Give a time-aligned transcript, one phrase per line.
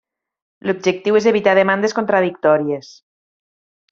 [0.69, 2.91] L'objectiu és evitar demandes contradictòries.